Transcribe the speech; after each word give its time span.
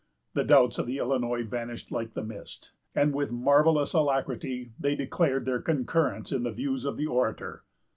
The 0.33 0.43
doubts 0.43 0.79
of 0.79 0.87
the 0.87 0.97
Illinois 0.97 1.43
vanished 1.43 1.91
like 1.91 2.15
the 2.15 2.23
mist, 2.23 2.71
and 2.95 3.13
with 3.13 3.29
marvellous 3.29 3.93
alacrity 3.93 4.71
they 4.79 4.95
declared 4.95 5.45
their 5.45 5.61
concurrence 5.61 6.31
in 6.31 6.41
the 6.41 6.49
views 6.51 6.85
of 6.85 6.97
the 6.97 7.05
orator. 7.05 7.63